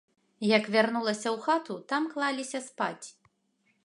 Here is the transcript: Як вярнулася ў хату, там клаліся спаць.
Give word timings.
Як 0.57 0.63
вярнулася 0.75 1.27
ў 1.35 1.45
хату, 1.47 1.75
там 1.93 2.07
клаліся 2.13 2.59
спаць. 2.69 3.07